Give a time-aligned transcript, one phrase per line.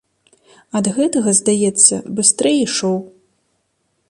[0.79, 2.97] Ад гэтага, здаецца, быстрэй ішоў.